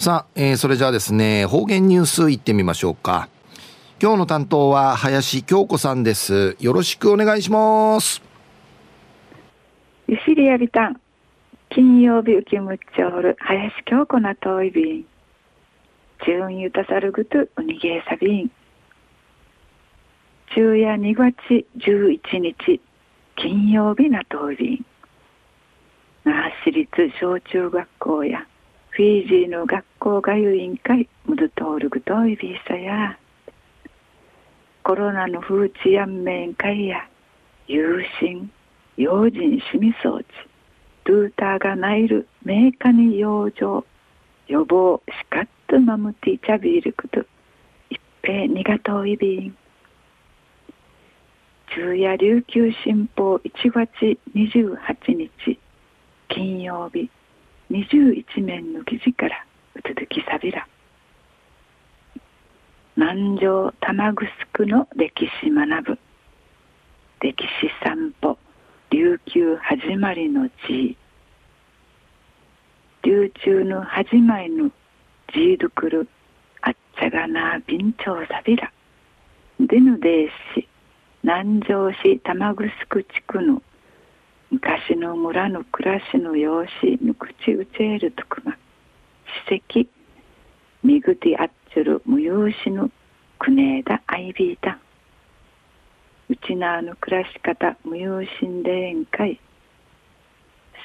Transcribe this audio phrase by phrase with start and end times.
[0.00, 3.28] さあ、えー、それじゃあですね、方言ニュースいってみましょうか。
[4.00, 6.56] 今日の担当は林京子さんです。
[6.58, 8.22] よろしくお願いします。
[10.08, 11.00] ゆしりやびたん。
[11.68, 15.04] 金曜日受けむっちょおる林京子なといびん。
[16.24, 18.50] 中ゆたさるぐとうにげさびん。
[20.54, 21.34] 昼夜2月
[21.76, 22.80] 11日
[23.36, 24.86] 金曜日なといびん。
[26.24, 26.88] 那覇市立
[27.20, 28.46] 小中学校や
[29.00, 33.18] フィジーの学校がゆ委員会ムドトールグトイビーサや。
[34.82, 37.08] コロナの風知やんめん会や
[37.66, 38.52] 有心
[38.98, 40.26] 用心しみ装置
[41.06, 43.86] ドゥーターがないるメーカに養生
[44.48, 47.24] 予防しかっとまむていちゃびること。
[47.88, 49.56] 一平にがといびん。
[51.70, 55.58] 昼夜琉球新報1月28日
[56.28, 57.10] 金曜日。
[57.70, 60.66] 21面の記事からうつづきさびら。
[62.96, 64.12] 南城玉
[64.52, 65.98] 城の歴史学ぶ。
[67.20, 68.36] 歴史散歩。
[68.90, 70.96] 琉球始まりの地
[73.04, 74.70] 琉球の始まりの
[75.32, 76.08] 地どくる。
[76.62, 78.72] あっちゃがな便長さびら。
[79.60, 80.66] でぬでし
[81.22, 82.68] 南城市玉城
[83.04, 83.62] 地区の
[84.90, 86.68] 昔の村の暮らしの様子
[87.00, 88.56] ぬくちうちえるとくま
[89.46, 89.88] 史跡
[90.82, 92.90] みぐてあっちゅる無用しぬ
[93.38, 94.80] くねえだあいびいた
[96.28, 99.38] うちなあの暮らし方無用心でえんかい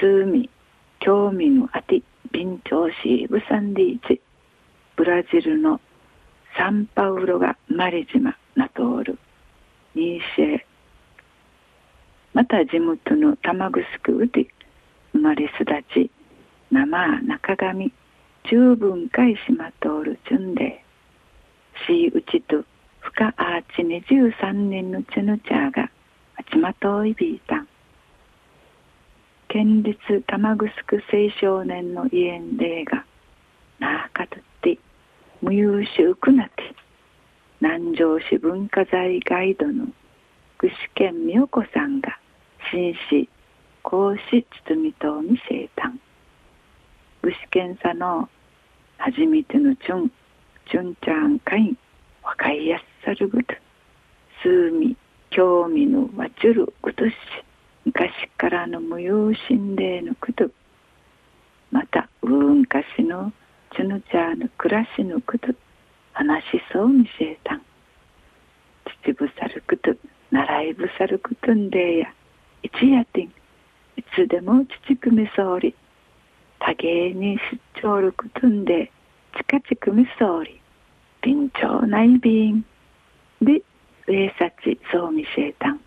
[0.00, 0.48] すうみ
[1.00, 4.22] 興味のあて便調しブサンディーチ
[4.96, 5.78] ブラジルの
[6.56, 9.18] サンパウロがマリ島ナトール
[9.94, 10.69] ニーシェ
[12.32, 13.70] また地元の玉
[14.02, 14.46] 城うで
[15.12, 16.10] 生まれ育ち
[16.70, 17.92] 生中上
[18.44, 20.84] 十分海島通る順で
[21.86, 22.64] しうちと
[23.00, 25.90] 深アーチ23年のチュヌチャーが
[26.36, 27.68] あちまといびいたん。
[29.48, 29.98] 県立
[30.28, 30.68] 玉城
[31.12, 33.04] 青少年の家んでが
[33.80, 34.78] なあかとって
[35.42, 36.74] 無優秀くなって
[37.60, 39.86] 南城市文化財ガイドの
[40.58, 42.19] 具志堅美代子さんが
[42.72, 43.28] 紳士
[43.82, 44.20] 孔子
[44.64, 45.98] 包とみ生誕。
[47.22, 48.28] 具志堅さの
[48.98, 50.12] 初めてのチュン
[50.70, 51.78] チュンチャンカイン
[52.22, 53.54] 若いやっさるぐと。
[54.42, 54.96] 数味
[55.30, 57.12] 興味のわちゅるぐとし
[57.84, 60.48] 昔からの無用心霊のこと。
[61.72, 63.32] またうんかしの
[63.74, 65.48] チュヌチャーの暮らしのこと。
[66.12, 67.62] 話しそうみせえたん
[69.02, 69.96] 父ぶさること
[70.30, 72.12] 習いぶさることんでや。
[72.62, 73.30] 一夜てんい
[74.14, 75.74] つでも父くみそうり
[76.58, 77.38] 多芸に
[77.74, 78.90] 出張ることんで
[79.36, 80.60] 近ちくみそうり
[81.22, 82.64] 便長内便
[83.40, 83.62] で
[84.06, 85.70] 上さちそうみせた。
[85.70, 85.80] ん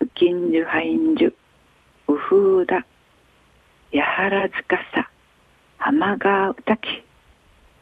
[0.00, 1.34] うきんじゅはイんじゅ
[2.08, 2.86] うふうだ。
[3.90, 5.10] やはらずかさ
[5.78, 7.02] 浜川うたき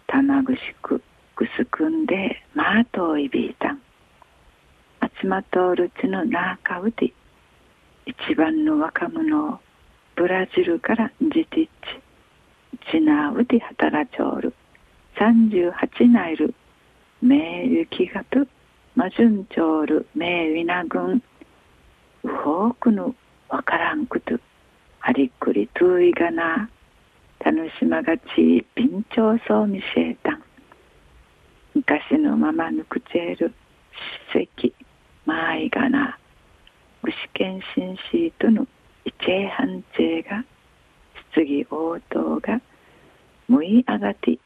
[0.07, 1.03] 玉ぐしく
[1.37, 3.83] ぐすくんでまあといびいたん。
[5.21, 7.13] 集まっとるちの中うで
[8.07, 9.59] 一番の若者を
[10.15, 11.67] ブラジルからじてっ
[12.85, 14.55] ちちなうで働ちょる。
[15.19, 16.55] 38ナイル
[17.23, 18.47] 名雪がと
[18.95, 21.23] まじゅんちょる名ウィナ軍
[22.23, 23.15] うほうくの
[23.49, 24.39] わからんくと。
[24.99, 26.69] はりっくりといがな。
[27.39, 30.43] 楽しまがちびんちょうそうみせたん。
[31.75, 33.53] 昔のままぬくちえる
[34.33, 34.86] 史跡。
[35.27, 36.17] マイガナ
[37.03, 38.67] 具志堅紳士との
[39.05, 40.45] 一平判定が
[41.33, 42.61] 質疑応答が
[43.49, 44.39] むいあがて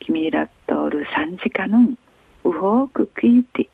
[0.00, 1.94] 君らとおる三時間の
[2.44, 3.68] うほく聞いて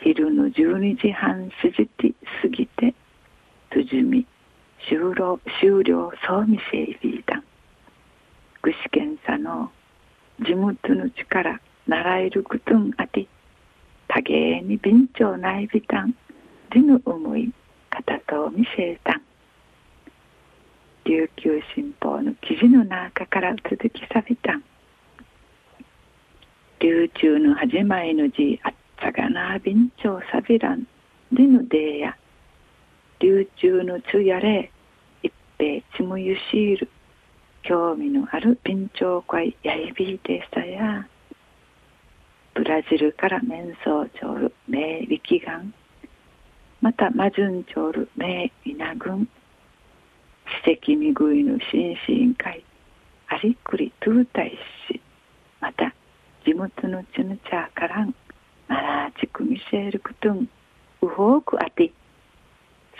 [0.00, 2.94] 昼の12時半過ぎて過ぎて
[3.70, 4.26] とじみ
[4.88, 7.42] 終了終了そうみせいびいだ。
[8.60, 9.70] 具志堅さの
[10.44, 13.28] 地元の力習えることんあて
[14.14, 16.14] 多芸に便長内びたん
[16.70, 17.52] での思い
[17.90, 19.14] 方と見せた。
[19.14, 19.22] ん
[21.04, 24.54] 琉球新報の記事の中から続きさびた。
[24.54, 24.62] ん
[26.78, 30.86] 琉球の始まりの字あっさがな便長さびらん。
[31.32, 32.16] でのでや
[33.18, 34.70] 琉球のつやれ
[35.24, 36.88] 一平ちむゆしいる
[37.64, 41.04] 興味のある便長会やいびいてさや。
[42.54, 45.60] ブラジルからメンソーチョール名力岩
[46.80, 49.28] またマジュンチョル名稲群
[50.64, 52.64] 史跡見食いの紳士委員会
[53.28, 54.52] あじっくりトゥータイ
[54.88, 55.00] し
[55.60, 55.92] また
[56.44, 58.14] 地元のチュヌチャーからん
[58.68, 60.48] マラーチクミシェルクトゥン
[61.02, 61.92] ウホークアティ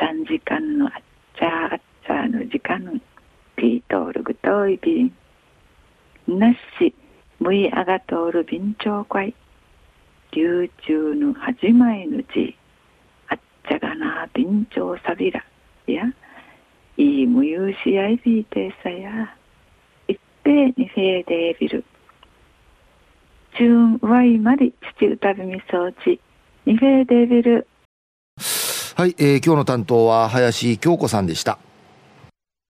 [0.00, 0.92] 3時間のあっ
[1.38, 3.00] ちゃーあっちゃーの時間
[3.54, 5.12] ピートールグトイビン
[6.26, 6.92] なし
[7.38, 12.56] むいあがとおるびんちょうこい流中の始まいのち
[13.28, 13.38] あっ
[13.68, 15.44] ちゃがなびんちょうさびら
[15.86, 16.04] や
[16.96, 19.36] いいむゆうしあいびいてさや。
[20.08, 21.84] いっぺにフェーデービル。
[23.56, 26.20] チューンワイマリ父歌びみそうち
[26.66, 27.66] ニフェーデービル。
[28.96, 31.58] はい、えー、今日の担当は林京子さんでした。